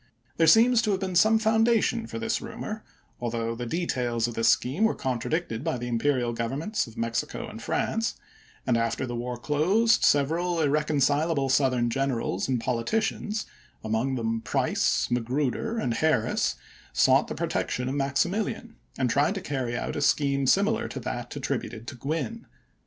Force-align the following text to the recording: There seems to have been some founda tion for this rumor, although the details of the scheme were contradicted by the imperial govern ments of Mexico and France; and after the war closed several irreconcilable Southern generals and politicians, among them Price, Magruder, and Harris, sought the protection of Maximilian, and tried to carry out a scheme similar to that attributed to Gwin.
There 0.37 0.47
seems 0.47 0.81
to 0.81 0.89
have 0.89 0.99
been 0.99 1.13
some 1.15 1.37
founda 1.37 1.79
tion 1.83 2.07
for 2.07 2.17
this 2.17 2.41
rumor, 2.41 2.83
although 3.19 3.53
the 3.53 3.67
details 3.67 4.27
of 4.27 4.33
the 4.33 4.43
scheme 4.43 4.83
were 4.83 4.95
contradicted 4.95 5.63
by 5.63 5.77
the 5.77 5.87
imperial 5.87 6.33
govern 6.33 6.57
ments 6.57 6.87
of 6.87 6.97
Mexico 6.97 7.47
and 7.47 7.61
France; 7.61 8.15
and 8.65 8.77
after 8.77 9.05
the 9.05 9.15
war 9.15 9.37
closed 9.37 10.03
several 10.03 10.59
irreconcilable 10.59 11.49
Southern 11.49 11.91
generals 11.91 12.47
and 12.47 12.59
politicians, 12.59 13.45
among 13.83 14.15
them 14.15 14.41
Price, 14.41 15.07
Magruder, 15.11 15.77
and 15.77 15.93
Harris, 15.93 16.55
sought 16.93 17.27
the 17.27 17.35
protection 17.35 17.87
of 17.87 17.93
Maximilian, 17.93 18.77
and 18.97 19.07
tried 19.07 19.35
to 19.35 19.39
carry 19.41 19.77
out 19.77 19.95
a 19.95 20.01
scheme 20.01 20.47
similar 20.47 20.87
to 20.87 20.99
that 20.99 21.35
attributed 21.35 21.85
to 21.89 21.93
Gwin. 21.93 22.47